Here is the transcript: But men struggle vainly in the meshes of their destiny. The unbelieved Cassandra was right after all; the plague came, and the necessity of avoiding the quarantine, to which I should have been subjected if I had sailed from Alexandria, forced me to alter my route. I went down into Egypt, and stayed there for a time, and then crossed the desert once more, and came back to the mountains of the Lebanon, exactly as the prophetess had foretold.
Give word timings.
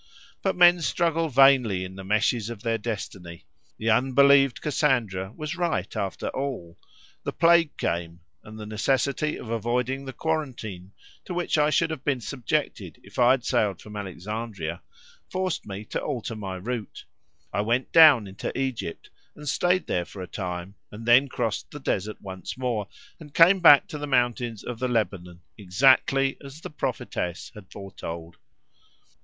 But 0.41 0.55
men 0.55 0.81
struggle 0.81 1.29
vainly 1.29 1.83
in 1.85 1.93
the 1.95 2.03
meshes 2.03 2.49
of 2.49 2.63
their 2.63 2.79
destiny. 2.79 3.45
The 3.77 3.91
unbelieved 3.91 4.59
Cassandra 4.59 5.31
was 5.35 5.55
right 5.55 5.95
after 5.95 6.29
all; 6.29 6.79
the 7.23 7.31
plague 7.31 7.77
came, 7.77 8.21
and 8.43 8.59
the 8.59 8.65
necessity 8.65 9.37
of 9.37 9.51
avoiding 9.51 10.05
the 10.05 10.11
quarantine, 10.13 10.91
to 11.25 11.35
which 11.35 11.59
I 11.59 11.69
should 11.69 11.91
have 11.91 12.03
been 12.03 12.19
subjected 12.19 12.99
if 13.03 13.19
I 13.19 13.29
had 13.29 13.45
sailed 13.45 13.79
from 13.79 13.95
Alexandria, 13.95 14.81
forced 15.29 15.67
me 15.67 15.85
to 15.85 16.01
alter 16.01 16.35
my 16.35 16.55
route. 16.55 17.05
I 17.53 17.61
went 17.61 17.91
down 17.91 18.25
into 18.25 18.57
Egypt, 18.59 19.11
and 19.35 19.47
stayed 19.47 19.85
there 19.85 20.05
for 20.05 20.23
a 20.23 20.25
time, 20.27 20.73
and 20.91 21.05
then 21.05 21.27
crossed 21.27 21.69
the 21.69 21.79
desert 21.79 22.19
once 22.23 22.57
more, 22.57 22.87
and 23.19 23.35
came 23.35 23.59
back 23.59 23.85
to 23.89 23.99
the 23.99 24.07
mountains 24.07 24.63
of 24.63 24.79
the 24.79 24.87
Lebanon, 24.87 25.41
exactly 25.59 26.39
as 26.43 26.61
the 26.61 26.71
prophetess 26.71 27.51
had 27.53 27.71
foretold. 27.71 28.37